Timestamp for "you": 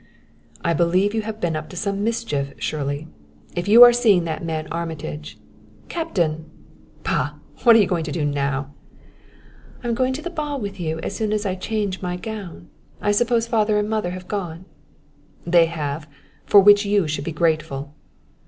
1.13-1.21, 3.67-3.83, 7.79-7.85, 10.79-10.97, 16.83-17.07